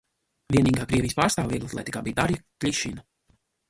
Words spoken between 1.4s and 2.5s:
vieglatlētikā bija Darja